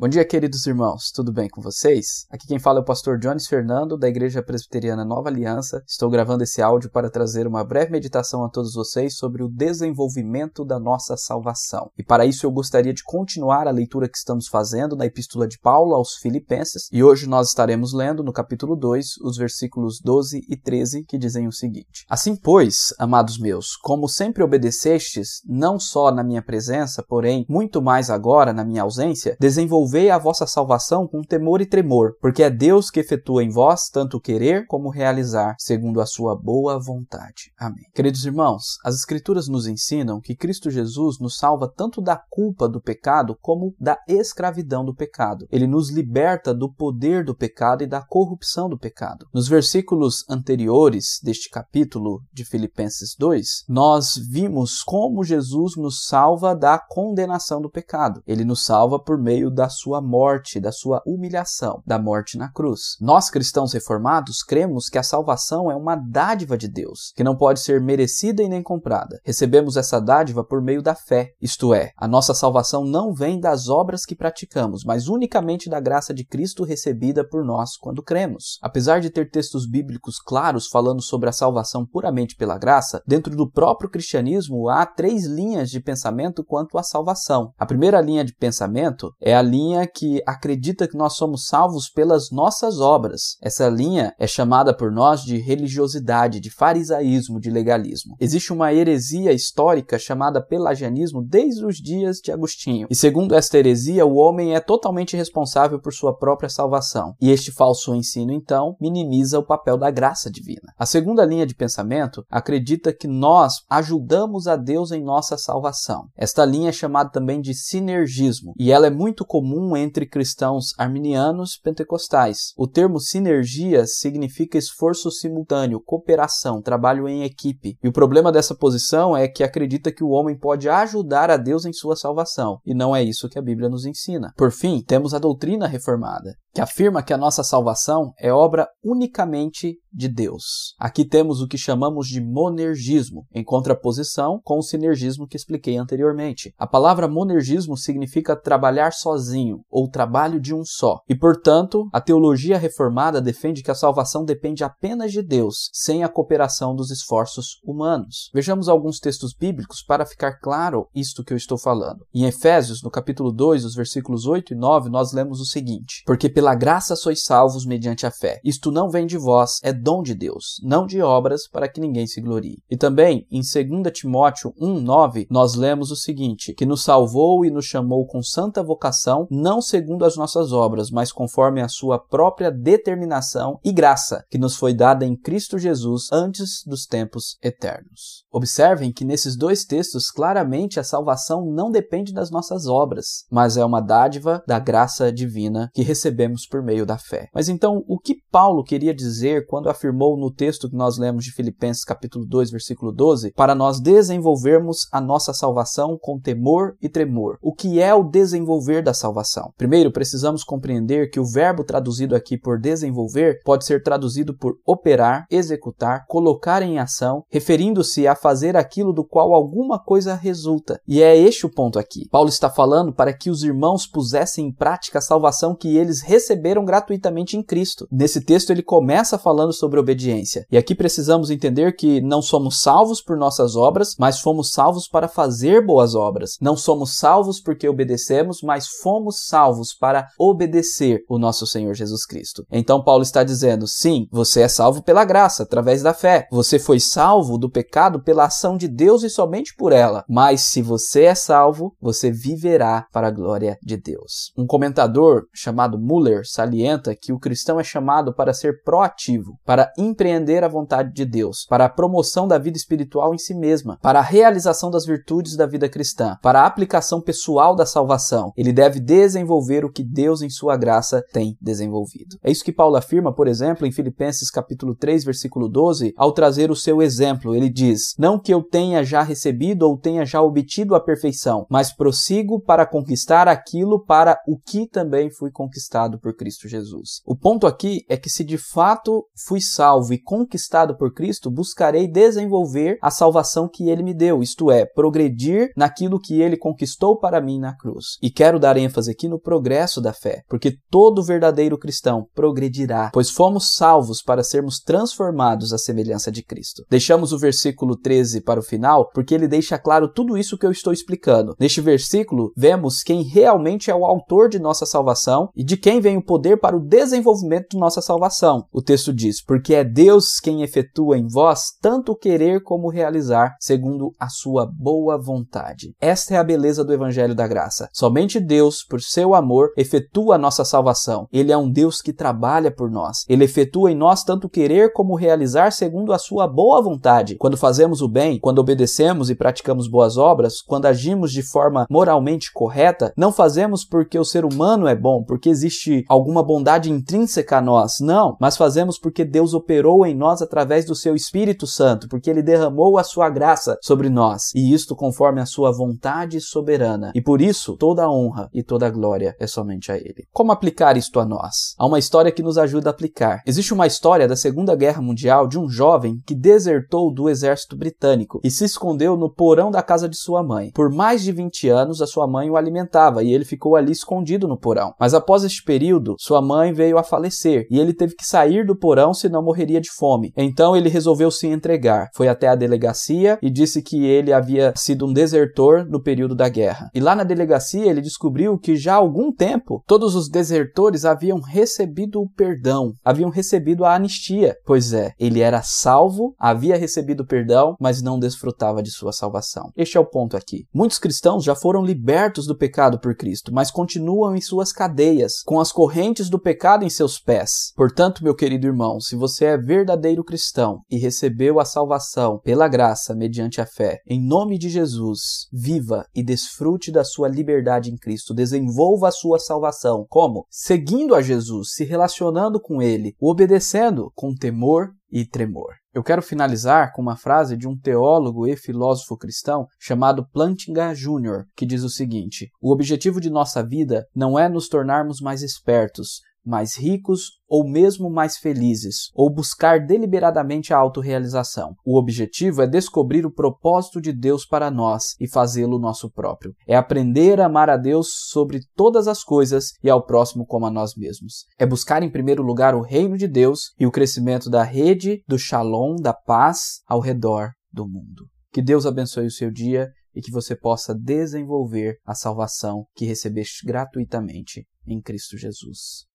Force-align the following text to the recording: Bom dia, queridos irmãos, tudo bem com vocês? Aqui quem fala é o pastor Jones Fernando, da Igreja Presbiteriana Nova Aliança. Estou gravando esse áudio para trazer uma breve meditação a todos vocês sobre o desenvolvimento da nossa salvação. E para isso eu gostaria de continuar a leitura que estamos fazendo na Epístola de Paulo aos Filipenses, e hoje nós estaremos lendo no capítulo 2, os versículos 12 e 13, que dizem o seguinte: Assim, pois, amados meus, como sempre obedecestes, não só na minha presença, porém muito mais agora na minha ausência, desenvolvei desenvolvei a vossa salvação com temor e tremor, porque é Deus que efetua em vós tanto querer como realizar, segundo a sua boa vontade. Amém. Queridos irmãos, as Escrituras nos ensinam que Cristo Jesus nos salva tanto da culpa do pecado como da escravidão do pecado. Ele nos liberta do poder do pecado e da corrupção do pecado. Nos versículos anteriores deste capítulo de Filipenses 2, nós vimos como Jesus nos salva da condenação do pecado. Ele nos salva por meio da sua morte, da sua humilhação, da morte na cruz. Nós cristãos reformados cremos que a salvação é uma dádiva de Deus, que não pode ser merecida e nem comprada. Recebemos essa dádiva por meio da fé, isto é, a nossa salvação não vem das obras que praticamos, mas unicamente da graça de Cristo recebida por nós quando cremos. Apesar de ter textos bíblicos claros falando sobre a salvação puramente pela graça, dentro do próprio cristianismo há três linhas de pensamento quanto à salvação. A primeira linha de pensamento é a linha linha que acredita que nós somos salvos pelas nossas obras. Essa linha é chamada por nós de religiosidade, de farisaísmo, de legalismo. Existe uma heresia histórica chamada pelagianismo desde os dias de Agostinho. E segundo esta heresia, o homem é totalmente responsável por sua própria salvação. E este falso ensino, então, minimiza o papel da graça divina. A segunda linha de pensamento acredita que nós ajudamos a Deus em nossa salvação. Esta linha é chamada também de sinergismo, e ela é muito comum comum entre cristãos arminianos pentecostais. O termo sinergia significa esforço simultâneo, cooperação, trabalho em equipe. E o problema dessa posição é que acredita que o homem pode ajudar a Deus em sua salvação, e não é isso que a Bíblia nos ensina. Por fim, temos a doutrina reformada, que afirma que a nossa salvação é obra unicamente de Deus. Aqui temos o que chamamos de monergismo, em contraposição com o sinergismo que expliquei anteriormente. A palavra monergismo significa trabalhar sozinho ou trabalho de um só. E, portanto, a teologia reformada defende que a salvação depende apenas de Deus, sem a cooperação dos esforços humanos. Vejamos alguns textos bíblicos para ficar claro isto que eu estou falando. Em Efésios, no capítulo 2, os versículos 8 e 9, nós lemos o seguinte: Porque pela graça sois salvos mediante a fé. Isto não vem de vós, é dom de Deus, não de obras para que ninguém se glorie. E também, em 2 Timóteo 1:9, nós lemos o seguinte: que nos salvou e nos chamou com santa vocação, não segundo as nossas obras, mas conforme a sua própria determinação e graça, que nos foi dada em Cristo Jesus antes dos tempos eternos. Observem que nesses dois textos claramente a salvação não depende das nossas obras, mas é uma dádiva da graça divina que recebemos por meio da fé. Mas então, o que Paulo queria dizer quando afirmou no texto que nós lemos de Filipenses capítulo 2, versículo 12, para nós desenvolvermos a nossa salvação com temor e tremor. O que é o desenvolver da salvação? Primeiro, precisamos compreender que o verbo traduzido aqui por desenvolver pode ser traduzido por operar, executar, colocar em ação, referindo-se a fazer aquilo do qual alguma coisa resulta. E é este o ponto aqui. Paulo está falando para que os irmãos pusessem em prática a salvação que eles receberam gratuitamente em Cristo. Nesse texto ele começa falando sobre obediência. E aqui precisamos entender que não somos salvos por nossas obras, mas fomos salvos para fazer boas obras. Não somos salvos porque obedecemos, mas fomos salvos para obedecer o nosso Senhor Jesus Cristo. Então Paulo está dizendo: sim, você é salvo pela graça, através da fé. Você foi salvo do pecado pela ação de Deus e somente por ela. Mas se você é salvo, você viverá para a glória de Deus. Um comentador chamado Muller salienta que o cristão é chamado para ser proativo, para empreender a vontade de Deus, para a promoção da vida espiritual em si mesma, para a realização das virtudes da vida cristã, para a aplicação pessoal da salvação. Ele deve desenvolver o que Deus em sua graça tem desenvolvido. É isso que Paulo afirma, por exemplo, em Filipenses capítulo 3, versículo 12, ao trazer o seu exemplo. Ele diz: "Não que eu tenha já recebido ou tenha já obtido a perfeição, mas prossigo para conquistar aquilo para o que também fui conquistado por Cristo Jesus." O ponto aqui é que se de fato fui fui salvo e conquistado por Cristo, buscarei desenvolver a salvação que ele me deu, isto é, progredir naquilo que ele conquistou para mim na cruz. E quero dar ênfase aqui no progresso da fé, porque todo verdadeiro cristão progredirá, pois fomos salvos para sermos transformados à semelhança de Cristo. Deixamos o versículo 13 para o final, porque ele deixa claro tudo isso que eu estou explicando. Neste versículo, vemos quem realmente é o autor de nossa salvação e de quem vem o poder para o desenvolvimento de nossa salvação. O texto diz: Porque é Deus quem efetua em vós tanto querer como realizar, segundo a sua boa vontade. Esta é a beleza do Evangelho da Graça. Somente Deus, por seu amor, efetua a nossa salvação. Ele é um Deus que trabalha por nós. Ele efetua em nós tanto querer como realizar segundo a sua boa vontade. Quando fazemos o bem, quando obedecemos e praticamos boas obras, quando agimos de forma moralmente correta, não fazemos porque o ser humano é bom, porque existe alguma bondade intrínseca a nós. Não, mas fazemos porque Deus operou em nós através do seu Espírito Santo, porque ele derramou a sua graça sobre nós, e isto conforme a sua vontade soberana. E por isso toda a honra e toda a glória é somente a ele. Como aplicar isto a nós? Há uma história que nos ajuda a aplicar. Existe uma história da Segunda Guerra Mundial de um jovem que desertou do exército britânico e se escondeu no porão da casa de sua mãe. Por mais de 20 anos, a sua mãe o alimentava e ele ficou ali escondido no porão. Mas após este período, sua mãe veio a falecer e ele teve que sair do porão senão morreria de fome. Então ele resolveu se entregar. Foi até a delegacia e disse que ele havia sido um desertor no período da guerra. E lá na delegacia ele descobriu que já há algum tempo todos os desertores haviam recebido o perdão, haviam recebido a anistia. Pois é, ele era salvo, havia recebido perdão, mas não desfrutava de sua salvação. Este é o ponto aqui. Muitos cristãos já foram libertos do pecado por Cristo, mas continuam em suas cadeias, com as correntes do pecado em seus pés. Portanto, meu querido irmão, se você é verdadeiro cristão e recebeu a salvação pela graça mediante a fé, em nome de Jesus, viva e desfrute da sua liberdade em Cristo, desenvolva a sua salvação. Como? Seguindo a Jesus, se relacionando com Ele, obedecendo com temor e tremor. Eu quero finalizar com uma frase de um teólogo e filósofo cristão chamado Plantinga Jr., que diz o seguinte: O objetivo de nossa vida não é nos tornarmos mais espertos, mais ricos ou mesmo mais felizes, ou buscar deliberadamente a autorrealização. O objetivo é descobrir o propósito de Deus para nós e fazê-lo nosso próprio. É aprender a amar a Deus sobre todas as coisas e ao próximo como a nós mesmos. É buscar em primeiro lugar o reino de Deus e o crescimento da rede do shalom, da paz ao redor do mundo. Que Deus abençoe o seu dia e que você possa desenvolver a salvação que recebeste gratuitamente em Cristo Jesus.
Bom 0.00 0.06
dia, 0.06 0.24
queridos 0.24 0.64
irmãos, 0.64 1.10
tudo 1.10 1.32
bem 1.32 1.48
com 1.48 1.60
vocês? 1.60 2.24
Aqui 2.30 2.46
quem 2.46 2.60
fala 2.60 2.78
é 2.78 2.82
o 2.82 2.84
pastor 2.84 3.18
Jones 3.18 3.48
Fernando, 3.48 3.98
da 3.98 4.06
Igreja 4.06 4.40
Presbiteriana 4.40 5.04
Nova 5.04 5.28
Aliança. 5.28 5.82
Estou 5.84 6.08
gravando 6.08 6.44
esse 6.44 6.62
áudio 6.62 6.88
para 6.88 7.10
trazer 7.10 7.48
uma 7.48 7.64
breve 7.64 7.90
meditação 7.90 8.44
a 8.44 8.48
todos 8.48 8.74
vocês 8.74 9.16
sobre 9.16 9.42
o 9.42 9.48
desenvolvimento 9.48 10.64
da 10.64 10.78
nossa 10.78 11.16
salvação. 11.16 11.90
E 11.98 12.04
para 12.04 12.24
isso 12.24 12.46
eu 12.46 12.52
gostaria 12.52 12.94
de 12.94 13.02
continuar 13.02 13.66
a 13.66 13.72
leitura 13.72 14.08
que 14.08 14.16
estamos 14.16 14.46
fazendo 14.46 14.94
na 14.94 15.04
Epístola 15.04 15.48
de 15.48 15.58
Paulo 15.58 15.96
aos 15.96 16.14
Filipenses, 16.14 16.88
e 16.92 17.02
hoje 17.02 17.28
nós 17.28 17.48
estaremos 17.48 17.92
lendo 17.92 18.22
no 18.22 18.32
capítulo 18.32 18.76
2, 18.76 19.16
os 19.24 19.36
versículos 19.36 19.98
12 20.00 20.46
e 20.48 20.56
13, 20.56 21.06
que 21.08 21.18
dizem 21.18 21.48
o 21.48 21.52
seguinte: 21.52 22.06
Assim, 22.08 22.36
pois, 22.36 22.94
amados 23.00 23.36
meus, 23.36 23.74
como 23.74 24.08
sempre 24.08 24.44
obedecestes, 24.44 25.42
não 25.44 25.76
só 25.80 26.12
na 26.12 26.22
minha 26.22 26.40
presença, 26.40 27.02
porém 27.02 27.44
muito 27.48 27.82
mais 27.82 28.10
agora 28.10 28.52
na 28.52 28.64
minha 28.64 28.82
ausência, 28.82 29.36
desenvolvei 29.40 29.87
desenvolvei 29.88 30.10
a 30.10 30.18
vossa 30.18 30.46
salvação 30.46 31.06
com 31.06 31.22
temor 31.22 31.60
e 31.60 31.66
tremor, 31.66 32.14
porque 32.20 32.42
é 32.42 32.50
Deus 32.50 32.90
que 32.90 33.00
efetua 33.00 33.42
em 33.42 33.50
vós 33.50 33.88
tanto 33.88 34.20
querer 34.20 34.66
como 34.66 34.90
realizar, 34.90 35.56
segundo 35.58 36.00
a 36.00 36.06
sua 36.06 36.36
boa 36.36 36.78
vontade. 36.78 37.52
Amém. 37.58 37.84
Queridos 37.94 38.24
irmãos, 38.24 38.78
as 38.84 38.96
Escrituras 38.96 39.48
nos 39.48 39.66
ensinam 39.66 40.20
que 40.20 40.36
Cristo 40.36 40.70
Jesus 40.70 41.18
nos 41.18 41.38
salva 41.38 41.72
tanto 41.74 42.00
da 42.02 42.16
culpa 42.16 42.68
do 42.68 42.80
pecado 42.80 43.36
como 43.40 43.74
da 43.80 43.98
escravidão 44.06 44.84
do 44.84 44.94
pecado. 44.94 45.46
Ele 45.50 45.66
nos 45.66 45.90
liberta 45.90 46.52
do 46.52 46.70
poder 46.70 47.24
do 47.24 47.34
pecado 47.34 47.82
e 47.82 47.86
da 47.86 48.02
corrupção 48.02 48.68
do 48.68 48.78
pecado. 48.78 49.26
Nos 49.32 49.48
versículos 49.48 50.24
anteriores 50.28 51.18
deste 51.22 51.48
capítulo 51.48 52.22
de 52.32 52.44
Filipenses 52.44 53.14
2, 53.18 53.64
nós 53.68 54.14
vimos 54.30 54.82
como 54.82 55.24
Jesus 55.24 55.76
nos 55.76 56.06
salva 56.06 56.54
da 56.54 56.78
condenação 56.78 57.60
do 57.60 57.70
pecado. 57.70 58.22
Ele 58.26 58.44
nos 58.44 58.64
salva 58.64 58.98
por 58.98 59.18
meio 59.18 59.50
da 59.50 59.68
sua 59.78 60.00
morte, 60.00 60.60
da 60.60 60.72
sua 60.72 61.02
humilhação, 61.06 61.82
da 61.86 61.98
morte 61.98 62.36
na 62.36 62.50
cruz. 62.50 62.96
Nós 63.00 63.30
cristãos 63.30 63.72
reformados 63.72 64.42
cremos 64.42 64.88
que 64.88 64.98
a 64.98 65.02
salvação 65.02 65.70
é 65.70 65.76
uma 65.76 65.94
dádiva 65.94 66.58
de 66.58 66.68
Deus, 66.68 67.12
que 67.14 67.24
não 67.24 67.36
pode 67.36 67.60
ser 67.60 67.80
merecida 67.80 68.42
e 68.42 68.48
nem 68.48 68.62
comprada. 68.62 69.20
Recebemos 69.24 69.76
essa 69.76 70.00
dádiva 70.00 70.42
por 70.44 70.60
meio 70.60 70.82
da 70.82 70.94
fé, 70.94 71.32
isto 71.40 71.72
é, 71.72 71.92
a 71.96 72.08
nossa 72.08 72.34
salvação 72.34 72.84
não 72.84 73.14
vem 73.14 73.38
das 73.38 73.68
obras 73.68 74.04
que 74.04 74.16
praticamos, 74.16 74.84
mas 74.84 75.08
unicamente 75.08 75.70
da 75.70 75.80
graça 75.80 76.12
de 76.12 76.24
Cristo 76.24 76.64
recebida 76.64 77.26
por 77.26 77.44
nós 77.44 77.76
quando 77.76 78.02
cremos. 78.02 78.58
Apesar 78.62 79.00
de 79.00 79.10
ter 79.10 79.30
textos 79.30 79.68
bíblicos 79.68 80.18
claros 80.18 80.66
falando 80.66 81.02
sobre 81.02 81.28
a 81.28 81.32
salvação 81.32 81.86
puramente 81.86 82.34
pela 82.34 82.58
graça, 82.58 83.02
dentro 83.06 83.36
do 83.36 83.50
próprio 83.50 83.90
cristianismo 83.90 84.68
há 84.68 84.84
três 84.84 85.24
linhas 85.26 85.70
de 85.70 85.80
pensamento 85.80 86.42
quanto 86.42 86.78
à 86.78 86.82
salvação. 86.82 87.52
A 87.58 87.66
primeira 87.66 88.00
linha 88.00 88.24
de 88.24 88.34
pensamento 88.34 89.12
é 89.20 89.34
a 89.34 89.42
linha 89.42 89.67
linha 89.68 89.86
que 89.86 90.22
acredita 90.26 90.88
que 90.88 90.96
nós 90.96 91.14
somos 91.14 91.46
salvos 91.46 91.88
pelas 91.88 92.30
nossas 92.30 92.80
obras. 92.80 93.36
Essa 93.42 93.68
linha 93.68 94.14
é 94.18 94.26
chamada 94.26 94.74
por 94.74 94.90
nós 94.90 95.22
de 95.22 95.36
religiosidade, 95.38 96.40
de 96.40 96.50
farisaísmo, 96.50 97.40
de 97.40 97.50
legalismo. 97.50 98.16
Existe 98.18 98.52
uma 98.52 98.72
heresia 98.72 99.32
histórica 99.32 99.98
chamada 99.98 100.42
pelagianismo 100.42 101.22
desde 101.22 101.64
os 101.64 101.76
dias 101.76 102.18
de 102.18 102.32
Agostinho. 102.32 102.86
E 102.90 102.94
segundo 102.94 103.34
esta 103.34 103.58
heresia, 103.58 104.06
o 104.06 104.16
homem 104.16 104.54
é 104.54 104.60
totalmente 104.60 105.16
responsável 105.16 105.80
por 105.80 105.92
sua 105.92 106.16
própria 106.16 106.48
salvação. 106.48 107.14
E 107.20 107.30
este 107.30 107.52
falso 107.52 107.94
ensino, 107.94 108.32
então, 108.32 108.76
minimiza 108.80 109.38
o 109.38 109.46
papel 109.46 109.76
da 109.76 109.90
graça 109.90 110.30
divina. 110.30 110.72
A 110.78 110.86
segunda 110.86 111.24
linha 111.24 111.46
de 111.46 111.54
pensamento 111.54 112.24
acredita 112.30 112.92
que 112.92 113.06
nós 113.06 113.64
ajudamos 113.68 114.46
a 114.46 114.56
Deus 114.56 114.92
em 114.92 115.02
nossa 115.02 115.36
salvação. 115.36 116.06
Esta 116.16 116.44
linha 116.44 116.70
é 116.70 116.72
chamada 116.72 117.10
também 117.10 117.40
de 117.40 117.54
sinergismo, 117.54 118.54
e 118.58 118.72
ela 118.72 118.86
é 118.86 118.90
muito 118.90 119.24
comum 119.24 119.57
comum 119.58 119.76
entre 119.76 120.06
cristãos 120.06 120.72
arminianos 120.78 121.56
pentecostais. 121.56 122.52
O 122.56 122.68
termo 122.68 123.00
sinergia 123.00 123.84
significa 123.86 124.56
esforço 124.56 125.10
simultâneo, 125.10 125.82
cooperação, 125.84 126.62
trabalho 126.62 127.08
em 127.08 127.24
equipe. 127.24 127.76
E 127.82 127.88
o 127.88 127.92
problema 127.92 128.30
dessa 128.30 128.54
posição 128.54 129.16
é 129.16 129.26
que 129.26 129.42
acredita 129.42 129.92
que 129.92 130.04
o 130.04 130.10
homem 130.10 130.38
pode 130.38 130.68
ajudar 130.68 131.30
a 131.30 131.36
Deus 131.36 131.64
em 131.64 131.72
sua 131.72 131.96
salvação, 131.96 132.60
e 132.64 132.72
não 132.72 132.94
é 132.94 133.02
isso 133.02 133.28
que 133.28 133.38
a 133.38 133.42
Bíblia 133.42 133.68
nos 133.68 133.84
ensina. 133.84 134.32
Por 134.36 134.52
fim, 134.52 134.80
temos 134.80 135.12
a 135.12 135.18
doutrina 135.18 135.66
reformada, 135.66 136.34
que 136.54 136.60
afirma 136.60 137.02
que 137.02 137.12
a 137.12 137.18
nossa 137.18 137.42
salvação 137.42 138.12
é 138.18 138.32
obra 138.32 138.68
unicamente 138.84 139.76
de 139.92 140.08
Deus. 140.08 140.74
Aqui 140.78 141.04
temos 141.04 141.40
o 141.40 141.48
que 141.48 141.58
chamamos 141.58 142.08
de 142.08 142.20
monergismo, 142.20 143.26
em 143.34 143.44
contraposição 143.44 144.40
com 144.42 144.58
o 144.58 144.62
sinergismo 144.62 145.26
que 145.26 145.36
expliquei 145.36 145.76
anteriormente. 145.76 146.54
A 146.58 146.66
palavra 146.66 147.08
monergismo 147.08 147.76
significa 147.76 148.36
trabalhar 148.36 148.92
sozinho 148.92 149.60
ou 149.70 149.88
trabalho 149.88 150.40
de 150.40 150.54
um 150.54 150.64
só. 150.64 151.00
E, 151.08 151.14
portanto, 151.14 151.88
a 151.92 152.00
teologia 152.00 152.58
reformada 152.58 153.20
defende 153.20 153.62
que 153.62 153.70
a 153.70 153.74
salvação 153.74 154.24
depende 154.24 154.64
apenas 154.64 155.12
de 155.12 155.22
Deus, 155.22 155.70
sem 155.72 156.04
a 156.04 156.08
cooperação 156.08 156.74
dos 156.74 156.90
esforços 156.90 157.60
humanos. 157.64 158.30
Vejamos 158.32 158.68
alguns 158.68 158.98
textos 158.98 159.34
bíblicos 159.34 159.82
para 159.82 160.06
ficar 160.06 160.38
claro 160.38 160.86
isto 160.94 161.24
que 161.24 161.32
eu 161.32 161.36
estou 161.36 161.58
falando. 161.58 162.04
Em 162.14 162.24
Efésios, 162.24 162.82
no 162.82 162.90
capítulo 162.90 163.32
2, 163.32 163.64
os 163.64 163.74
versículos 163.74 164.26
8 164.26 164.52
e 164.52 164.56
9, 164.56 164.90
nós 164.90 165.12
lemos 165.12 165.40
o 165.40 165.44
seguinte: 165.44 166.02
Porque 166.06 166.28
pela 166.28 166.54
graça 166.54 166.96
sois 166.96 167.22
salvos 167.22 167.64
mediante 167.64 168.06
a 168.06 168.10
fé. 168.10 168.40
Isto 168.44 168.70
não 168.70 168.90
vem 168.90 169.06
de 169.06 169.18
vós, 169.18 169.58
é 169.62 169.72
dom 169.82 170.02
de 170.02 170.14
Deus, 170.14 170.60
não 170.62 170.86
de 170.86 171.00
obras 171.00 171.48
para 171.48 171.68
que 171.68 171.80
ninguém 171.80 172.06
se 172.06 172.20
glorie. 172.20 172.62
E 172.70 172.76
também, 172.76 173.26
em 173.30 173.40
2 173.40 173.92
Timóteo 173.92 174.52
1:9, 174.60 175.26
nós 175.30 175.54
lemos 175.54 175.90
o 175.90 175.96
seguinte: 175.96 176.54
que 176.54 176.66
nos 176.66 176.82
salvou 176.82 177.44
e 177.44 177.50
nos 177.50 177.64
chamou 177.64 178.06
com 178.06 178.22
santa 178.22 178.62
vocação, 178.62 179.26
não 179.30 179.60
segundo 179.60 180.04
as 180.04 180.16
nossas 180.16 180.52
obras, 180.52 180.90
mas 180.90 181.12
conforme 181.12 181.60
a 181.60 181.68
sua 181.68 181.98
própria 181.98 182.50
determinação 182.50 183.58
e 183.64 183.72
graça, 183.72 184.24
que 184.30 184.38
nos 184.38 184.56
foi 184.56 184.74
dada 184.74 185.04
em 185.04 185.16
Cristo 185.16 185.58
Jesus 185.58 186.08
antes 186.12 186.62
dos 186.66 186.86
tempos 186.86 187.36
eternos. 187.42 188.24
Observem 188.32 188.92
que 188.92 189.04
nesses 189.04 189.36
dois 189.36 189.64
textos 189.64 190.10
claramente 190.10 190.78
a 190.78 190.84
salvação 190.84 191.44
não 191.44 191.70
depende 191.70 192.12
das 192.12 192.30
nossas 192.30 192.66
obras, 192.66 193.24
mas 193.30 193.56
é 193.56 193.64
uma 193.64 193.80
dádiva 193.80 194.42
da 194.46 194.58
graça 194.58 195.12
divina 195.12 195.70
que 195.74 195.82
recebemos 195.82 196.46
por 196.46 196.62
meio 196.62 196.84
da 196.84 196.98
fé. 196.98 197.28
Mas 197.34 197.48
então, 197.48 197.84
o 197.86 197.98
que 197.98 198.16
Paulo 198.30 198.62
queria 198.62 198.94
dizer 198.94 199.46
quando 199.46 199.67
afirmou 199.70 200.16
no 200.16 200.30
texto 200.30 200.68
que 200.68 200.76
nós 200.76 200.98
lemos 200.98 201.24
de 201.24 201.32
Filipenses 201.32 201.84
capítulo 201.84 202.24
2, 202.26 202.50
versículo 202.50 202.92
12, 202.92 203.32
para 203.32 203.54
nós 203.54 203.80
desenvolvermos 203.80 204.88
a 204.92 205.00
nossa 205.00 205.32
salvação 205.32 205.98
com 206.00 206.18
temor 206.18 206.76
e 206.80 206.88
tremor. 206.88 207.38
O 207.42 207.52
que 207.52 207.80
é 207.80 207.94
o 207.94 208.02
desenvolver 208.04 208.82
da 208.82 208.94
salvação? 208.94 209.52
Primeiro, 209.56 209.92
precisamos 209.92 210.44
compreender 210.44 211.10
que 211.10 211.20
o 211.20 211.26
verbo 211.26 211.64
traduzido 211.64 212.14
aqui 212.14 212.38
por 212.38 212.58
desenvolver 212.58 213.40
pode 213.44 213.64
ser 213.64 213.82
traduzido 213.82 214.36
por 214.36 214.56
operar, 214.66 215.26
executar, 215.30 216.04
colocar 216.06 216.62
em 216.62 216.78
ação, 216.78 217.22
referindo-se 217.30 218.06
a 218.06 218.14
fazer 218.14 218.56
aquilo 218.56 218.92
do 218.92 219.04
qual 219.04 219.34
alguma 219.34 219.78
coisa 219.78 220.14
resulta. 220.14 220.80
E 220.86 221.02
é 221.02 221.16
este 221.16 221.46
o 221.46 221.52
ponto 221.52 221.78
aqui. 221.78 222.08
Paulo 222.10 222.28
está 222.28 222.50
falando 222.50 222.92
para 222.92 223.12
que 223.12 223.30
os 223.30 223.42
irmãos 223.42 223.86
pusessem 223.86 224.46
em 224.46 224.52
prática 224.52 224.98
a 224.98 225.02
salvação 225.02 225.54
que 225.54 225.76
eles 225.76 226.02
receberam 226.02 226.64
gratuitamente 226.64 227.36
em 227.36 227.42
Cristo. 227.42 227.86
Nesse 227.90 228.20
texto 228.20 228.50
ele 228.50 228.62
começa 228.62 229.18
falando 229.18 229.52
sobre 229.58 229.80
obediência. 229.80 230.46
E 230.50 230.56
aqui 230.56 230.74
precisamos 230.74 231.30
entender 231.30 231.74
que 231.76 232.00
não 232.00 232.22
somos 232.22 232.60
salvos 232.60 233.00
por 233.00 233.16
nossas 233.16 233.56
obras, 233.56 233.94
mas 233.98 234.20
fomos 234.20 234.52
salvos 234.52 234.88
para 234.88 235.08
fazer 235.08 235.64
boas 235.64 235.94
obras. 235.94 236.36
Não 236.40 236.56
somos 236.56 236.96
salvos 236.96 237.40
porque 237.40 237.68
obedecemos, 237.68 238.40
mas 238.42 238.68
fomos 238.68 239.26
salvos 239.26 239.74
para 239.74 240.08
obedecer 240.18 241.00
o 241.08 241.18
nosso 241.18 241.46
Senhor 241.46 241.74
Jesus 241.74 242.06
Cristo. 242.06 242.44
Então 242.50 242.82
Paulo 242.82 243.02
está 243.02 243.22
dizendo: 243.22 243.66
sim, 243.66 244.06
você 244.10 244.42
é 244.42 244.48
salvo 244.48 244.82
pela 244.82 245.04
graça, 245.04 245.42
através 245.42 245.82
da 245.82 245.94
fé. 245.94 246.26
Você 246.30 246.58
foi 246.58 246.80
salvo 246.80 247.38
do 247.38 247.50
pecado 247.50 248.02
pela 248.02 248.26
ação 248.26 248.56
de 248.56 248.68
Deus 248.68 249.02
e 249.02 249.10
somente 249.10 249.54
por 249.56 249.72
ela. 249.72 250.04
Mas 250.08 250.42
se 250.42 250.62
você 250.62 251.04
é 251.04 251.14
salvo, 251.14 251.74
você 251.80 252.10
viverá 252.10 252.86
para 252.92 253.08
a 253.08 253.12
glória 253.12 253.58
de 253.62 253.76
Deus. 253.76 254.32
Um 254.36 254.46
comentador 254.46 255.24
chamado 255.34 255.78
Muller 255.78 256.22
salienta 256.24 256.94
que 256.94 257.12
o 257.12 257.18
cristão 257.18 257.58
é 257.58 257.64
chamado 257.64 258.14
para 258.14 258.32
ser 258.32 258.62
proativo, 258.62 259.38
para 259.48 259.72
empreender 259.78 260.44
a 260.44 260.48
vontade 260.48 260.92
de 260.92 261.06
Deus, 261.06 261.46
para 261.48 261.64
a 261.64 261.70
promoção 261.70 262.28
da 262.28 262.36
vida 262.36 262.58
espiritual 262.58 263.14
em 263.14 263.18
si 263.18 263.32
mesma, 263.34 263.78
para 263.80 263.98
a 263.98 264.02
realização 264.02 264.70
das 264.70 264.84
virtudes 264.84 265.38
da 265.38 265.46
vida 265.46 265.70
cristã, 265.70 266.18
para 266.20 266.42
a 266.42 266.46
aplicação 266.46 267.00
pessoal 267.00 267.56
da 267.56 267.64
salvação. 267.64 268.30
Ele 268.36 268.52
deve 268.52 268.78
desenvolver 268.78 269.64
o 269.64 269.72
que 269.72 269.82
Deus 269.82 270.20
em 270.20 270.28
sua 270.28 270.54
graça 270.54 271.02
tem 271.14 271.34
desenvolvido. 271.40 272.18
É 272.22 272.30
isso 272.30 272.44
que 272.44 272.52
Paulo 272.52 272.76
afirma, 272.76 273.10
por 273.10 273.26
exemplo, 273.26 273.66
em 273.66 273.72
Filipenses 273.72 274.30
capítulo 274.30 274.76
3, 274.76 275.02
versículo 275.02 275.48
12, 275.48 275.94
ao 275.96 276.12
trazer 276.12 276.50
o 276.50 276.56
seu 276.56 276.82
exemplo. 276.82 277.34
Ele 277.34 277.48
diz: 277.48 277.94
"Não 277.98 278.20
que 278.20 278.34
eu 278.34 278.42
tenha 278.42 278.84
já 278.84 279.02
recebido 279.02 279.62
ou 279.62 279.78
tenha 279.78 280.04
já 280.04 280.20
obtido 280.20 280.74
a 280.74 280.80
perfeição, 280.80 281.46
mas 281.48 281.74
prossigo 281.74 282.38
para 282.38 282.66
conquistar 282.66 283.26
aquilo 283.26 283.82
para 283.82 284.20
o 284.28 284.36
que 284.38 284.68
também 284.68 285.10
fui 285.10 285.30
conquistado 285.30 285.98
por 285.98 286.14
Cristo 286.14 286.46
Jesus." 286.46 287.00
O 287.06 287.16
ponto 287.16 287.46
aqui 287.46 287.86
é 287.88 287.96
que 287.96 288.10
se 288.10 288.22
de 288.22 288.36
fato 288.36 289.06
fui 289.26 289.37
fui 289.38 289.40
salvo 289.40 289.94
e 289.94 289.98
conquistado 289.98 290.76
por 290.76 290.92
Cristo, 290.92 291.30
buscarei 291.30 291.86
desenvolver 291.86 292.78
a 292.82 292.90
salvação 292.90 293.48
que 293.48 293.70
ele 293.70 293.82
me 293.82 293.94
deu, 293.94 294.20
isto 294.20 294.50
é, 294.50 294.66
progredir 294.66 295.50
naquilo 295.56 296.00
que 296.00 296.20
ele 296.20 296.36
conquistou 296.36 296.98
para 296.98 297.20
mim 297.20 297.38
na 297.38 297.56
cruz. 297.56 297.96
E 298.02 298.10
quero 298.10 298.38
dar 298.38 298.56
ênfase 298.56 298.90
aqui 298.90 299.08
no 299.08 299.20
progresso 299.20 299.80
da 299.80 299.92
fé, 299.92 300.22
porque 300.28 300.56
todo 300.70 301.02
verdadeiro 301.02 301.58
cristão 301.58 302.06
progredirá, 302.14 302.90
pois 302.92 303.10
fomos 303.10 303.54
salvos 303.54 304.02
para 304.02 304.24
sermos 304.24 304.58
transformados 304.58 305.52
à 305.52 305.58
semelhança 305.58 306.10
de 306.10 306.24
Cristo. 306.24 306.64
Deixamos 306.68 307.12
o 307.12 307.18
versículo 307.18 307.76
13 307.76 308.22
para 308.22 308.40
o 308.40 308.44
final, 308.44 308.90
porque 308.92 309.14
ele 309.14 309.28
deixa 309.28 309.58
claro 309.58 309.88
tudo 309.88 310.16
isso 310.16 310.36
que 310.36 310.46
eu 310.46 310.50
estou 310.50 310.72
explicando. 310.72 311.34
Neste 311.38 311.60
versículo, 311.60 312.32
vemos 312.36 312.82
quem 312.82 313.02
realmente 313.02 313.70
é 313.70 313.74
o 313.74 313.84
autor 313.84 314.28
de 314.28 314.38
nossa 314.38 314.66
salvação 314.66 315.28
e 315.36 315.44
de 315.44 315.56
quem 315.56 315.80
vem 315.80 315.96
o 315.96 316.04
poder 316.04 316.40
para 316.40 316.56
o 316.56 316.60
desenvolvimento 316.60 317.50
de 317.52 317.58
nossa 317.58 317.80
salvação. 317.80 318.44
O 318.52 318.62
texto 318.62 318.92
diz: 318.92 319.22
Porque 319.28 319.54
é 319.54 319.62
Deus 319.62 320.18
quem 320.18 320.42
efetua 320.42 320.96
em 320.96 321.06
vós 321.06 321.50
tanto 321.60 321.94
querer 321.94 322.42
como 322.42 322.70
realizar, 322.70 323.36
segundo 323.38 323.92
a 324.00 324.08
sua 324.08 324.46
boa 324.46 324.96
vontade. 324.96 325.74
Esta 325.78 326.14
é 326.14 326.16
a 326.16 326.24
beleza 326.24 326.64
do 326.64 326.72
Evangelho 326.72 327.14
da 327.14 327.28
Graça. 327.28 327.68
Somente 327.70 328.18
Deus, 328.18 328.64
por 328.64 328.80
seu 328.80 329.14
amor, 329.14 329.50
efetua 329.54 330.14
a 330.14 330.18
nossa 330.18 330.46
salvação. 330.46 331.06
Ele 331.12 331.30
é 331.30 331.36
um 331.36 331.50
Deus 331.50 331.82
que 331.82 331.92
trabalha 331.92 332.50
por 332.50 332.70
nós. 332.70 333.04
Ele 333.06 333.24
efetua 333.24 333.70
em 333.70 333.74
nós 333.74 334.02
tanto 334.02 334.30
querer 334.30 334.72
como 334.72 334.96
realizar 334.96 335.52
segundo 335.52 335.92
a 335.92 335.98
sua 335.98 336.26
boa 336.26 336.62
vontade. 336.62 337.16
Quando 337.16 337.36
fazemos 337.36 337.82
o 337.82 337.88
bem, 337.88 338.18
quando 338.18 338.38
obedecemos 338.38 339.10
e 339.10 339.14
praticamos 339.14 339.68
boas 339.68 339.98
obras, 339.98 340.40
quando 340.40 340.64
agimos 340.64 341.12
de 341.12 341.22
forma 341.22 341.66
moralmente 341.68 342.32
correta, 342.32 342.94
não 342.96 343.12
fazemos 343.12 343.62
porque 343.62 343.98
o 343.98 344.06
ser 344.06 344.24
humano 344.24 344.66
é 344.66 344.74
bom, 344.74 345.04
porque 345.04 345.28
existe 345.28 345.84
alguma 345.86 346.22
bondade 346.22 346.72
intrínseca 346.72 347.36
a 347.36 347.42
nós. 347.42 347.74
Não, 347.82 348.16
mas 348.18 348.34
fazemos 348.34 348.78
porque 348.78 349.04
Deus 349.04 349.17
operou 349.26 349.86
em 349.86 349.94
nós 349.94 350.22
através 350.22 350.64
do 350.64 350.74
seu 350.74 350.94
Espírito 350.94 351.46
Santo, 351.46 351.88
porque 351.88 352.10
ele 352.10 352.22
derramou 352.22 352.78
a 352.78 352.84
sua 352.84 353.08
graça 353.08 353.56
sobre 353.62 353.88
nós, 353.88 354.32
e 354.34 354.52
isto 354.52 354.74
conforme 354.74 355.20
a 355.20 355.26
sua 355.26 355.52
vontade 355.52 356.20
soberana. 356.20 356.92
E 356.94 357.02
por 357.02 357.20
isso 357.20 357.56
toda 357.56 357.84
a 357.84 357.90
honra 357.90 358.28
e 358.32 358.42
toda 358.42 358.66
a 358.66 358.70
glória 358.70 359.14
é 359.18 359.26
somente 359.26 359.70
a 359.72 359.76
ele. 359.76 360.06
Como 360.12 360.32
aplicar 360.32 360.76
isto 360.76 361.00
a 361.00 361.04
nós? 361.04 361.54
Há 361.58 361.66
uma 361.66 361.78
história 361.78 362.12
que 362.12 362.22
nos 362.22 362.38
ajuda 362.38 362.70
a 362.70 362.72
aplicar. 362.72 363.22
Existe 363.26 363.52
uma 363.52 363.66
história 363.66 364.08
da 364.08 364.16
Segunda 364.16 364.54
Guerra 364.54 364.82
Mundial 364.82 365.26
de 365.26 365.38
um 365.38 365.48
jovem 365.48 366.00
que 366.06 366.14
desertou 366.14 366.92
do 366.92 367.08
exército 367.08 367.56
britânico 367.56 368.20
e 368.24 368.30
se 368.30 368.44
escondeu 368.44 368.96
no 368.96 369.12
porão 369.12 369.50
da 369.50 369.62
casa 369.62 369.88
de 369.88 369.96
sua 369.96 370.22
mãe. 370.22 370.50
Por 370.54 370.70
mais 370.70 371.02
de 371.02 371.12
20 371.12 371.48
anos, 371.48 371.82
a 371.82 371.86
sua 371.86 372.06
mãe 372.06 372.30
o 372.30 372.36
alimentava 372.36 373.02
e 373.02 373.12
ele 373.12 373.24
ficou 373.24 373.56
ali 373.56 373.72
escondido 373.72 374.28
no 374.28 374.38
porão. 374.38 374.74
Mas 374.78 374.94
após 374.94 375.24
este 375.24 375.42
período, 375.42 375.94
sua 375.98 376.20
mãe 376.20 376.52
veio 376.52 376.78
a 376.78 376.82
falecer 376.82 377.46
e 377.50 377.58
ele 377.58 377.72
teve 377.72 377.94
que 377.94 378.06
sair 378.06 378.46
do 378.46 378.56
porão 378.56 378.92
senão 379.08 379.22
morreria 379.22 379.60
de 379.60 379.70
fome. 379.70 380.12
Então 380.16 380.54
ele 380.56 380.68
resolveu 380.68 381.10
se 381.10 381.26
entregar. 381.26 381.88
Foi 381.94 382.08
até 382.08 382.28
a 382.28 382.34
delegacia 382.34 383.18
e 383.22 383.30
disse 383.30 383.62
que 383.62 383.84
ele 383.84 384.12
havia 384.12 384.52
sido 384.54 384.86
um 384.86 384.92
desertor 384.92 385.66
no 385.66 385.82
período 385.82 386.14
da 386.14 386.28
guerra. 386.28 386.70
E 386.74 386.80
lá 386.80 386.94
na 386.94 387.04
delegacia 387.04 387.66
ele 387.66 387.80
descobriu 387.80 388.38
que 388.38 388.56
já 388.56 388.74
há 388.74 388.76
algum 388.76 389.10
tempo 389.12 389.62
todos 389.66 389.94
os 389.94 390.08
desertores 390.08 390.84
haviam 390.84 391.20
recebido 391.20 392.00
o 392.00 392.08
perdão, 392.10 392.72
haviam 392.84 393.10
recebido 393.10 393.64
a 393.64 393.74
anistia. 393.74 394.36
Pois 394.44 394.72
é, 394.72 394.92
ele 394.98 395.20
era 395.20 395.42
salvo, 395.42 396.14
havia 396.18 396.56
recebido 396.56 397.06
perdão, 397.06 397.56
mas 397.58 397.82
não 397.82 397.98
desfrutava 397.98 398.62
de 398.62 398.70
sua 398.70 398.92
salvação. 398.92 399.50
Este 399.56 399.76
é 399.76 399.80
o 399.80 399.86
ponto 399.86 400.16
aqui. 400.16 400.44
Muitos 400.54 400.78
cristãos 400.78 401.24
já 401.24 401.34
foram 401.34 401.64
libertos 401.64 402.26
do 402.26 402.36
pecado 402.36 402.78
por 402.78 402.94
Cristo, 402.94 403.32
mas 403.32 403.50
continuam 403.50 404.14
em 404.14 404.20
suas 404.20 404.52
cadeias, 404.52 405.22
com 405.24 405.40
as 405.40 405.50
correntes 405.50 406.10
do 406.10 406.18
pecado 406.18 406.64
em 406.64 406.70
seus 406.70 406.98
pés. 406.98 407.52
Portanto, 407.56 408.04
meu 408.04 408.14
querido 408.14 408.46
irmão, 408.46 408.78
se 408.88 408.96
você 408.96 409.26
é 409.26 409.36
verdadeiro 409.36 410.02
cristão 410.02 410.62
e 410.70 410.78
recebeu 410.78 411.38
a 411.38 411.44
salvação 411.44 412.18
pela 412.24 412.48
graça 412.48 412.94
mediante 412.94 413.38
a 413.38 413.44
fé, 413.44 413.82
em 413.86 414.00
nome 414.00 414.38
de 414.38 414.48
Jesus, 414.48 415.28
viva 415.30 415.84
e 415.94 416.02
desfrute 416.02 416.72
da 416.72 416.82
sua 416.82 417.06
liberdade 417.06 417.70
em 417.70 417.76
Cristo, 417.76 418.14
desenvolva 418.14 418.88
a 418.88 418.92
sua 418.92 419.18
salvação. 419.18 419.84
Como? 419.90 420.24
Seguindo 420.30 420.94
a 420.94 421.02
Jesus, 421.02 421.52
se 421.52 421.64
relacionando 421.64 422.40
com 422.40 422.62
Ele, 422.62 422.94
obedecendo 422.98 423.92
com 423.94 424.14
temor 424.14 424.70
e 424.90 425.04
tremor. 425.04 425.52
Eu 425.74 425.82
quero 425.82 426.02
finalizar 426.02 426.72
com 426.72 426.80
uma 426.80 426.96
frase 426.96 427.36
de 427.36 427.46
um 427.46 427.56
teólogo 427.56 428.26
e 428.26 428.36
filósofo 428.36 428.96
cristão 428.96 429.46
chamado 429.60 430.04
Plantinga 430.10 430.72
Jr., 430.74 431.24
que 431.36 431.46
diz 431.46 431.62
o 431.62 431.68
seguinte: 431.68 432.30
O 432.40 432.52
objetivo 432.52 433.00
de 433.00 433.10
nossa 433.10 433.46
vida 433.46 433.86
não 433.94 434.18
é 434.18 434.28
nos 434.28 434.48
tornarmos 434.48 435.00
mais 435.00 435.22
espertos, 435.22 436.00
mais 436.28 436.56
ricos 436.56 437.18
ou 437.28 437.48
mesmo 437.48 437.90
mais 437.90 438.16
felizes, 438.16 438.90
ou 438.94 439.12
buscar 439.12 439.66
deliberadamente 439.66 440.52
a 440.52 440.58
autorrealização. 440.58 441.54
O 441.64 441.78
objetivo 441.78 442.42
é 442.42 442.46
descobrir 442.46 443.04
o 443.04 443.12
propósito 443.12 443.80
de 443.80 443.92
Deus 443.92 444.26
para 444.26 444.50
nós 444.50 444.94
e 445.00 445.08
fazê-lo 445.08 445.58
nosso 445.58 445.90
próprio. 445.90 446.34
É 446.46 446.56
aprender 446.56 447.20
a 447.20 447.26
amar 447.26 447.50
a 447.50 447.56
Deus 447.56 447.88
sobre 448.10 448.40
todas 448.54 448.88
as 448.88 449.02
coisas 449.02 449.52
e 449.62 449.68
ao 449.68 449.84
próximo 449.84 450.26
como 450.26 450.46
a 450.46 450.50
nós 450.50 450.74
mesmos. 450.74 451.26
É 451.38 451.46
buscar 451.46 451.82
em 451.82 451.90
primeiro 451.90 452.22
lugar 452.22 452.54
o 452.54 452.62
reino 452.62 452.96
de 452.96 453.06
Deus 453.06 453.52
e 453.58 453.66
o 453.66 453.70
crescimento 453.70 454.30
da 454.30 454.42
rede 454.42 455.02
do 455.06 455.18
shalom, 455.18 455.76
da 455.76 455.92
paz 455.92 456.60
ao 456.66 456.80
redor 456.80 457.32
do 457.52 457.66
mundo. 457.66 458.06
Que 458.32 458.42
Deus 458.42 458.66
abençoe 458.66 459.06
o 459.06 459.10
seu 459.10 459.30
dia 459.30 459.68
e 459.94 460.00
que 460.00 460.12
você 460.12 460.36
possa 460.36 460.74
desenvolver 460.74 461.78
a 461.84 461.94
salvação 461.94 462.66
que 462.74 462.84
recebeste 462.84 463.44
gratuitamente 463.44 464.46
em 464.66 464.80
Cristo 464.80 465.16
Jesus. 465.16 465.86